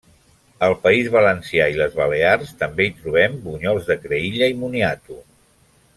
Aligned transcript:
Al 0.67 0.71
País 0.85 1.09
Valencià 1.15 1.67
i 1.73 1.77
les 1.81 1.93
Balears 1.99 2.55
també 2.63 2.87
hi 2.89 2.95
trobem 3.03 3.37
bunyols 3.47 3.93
de 3.93 3.99
creïlla 4.07 4.51
i 4.55 4.57
moniato. 4.63 5.21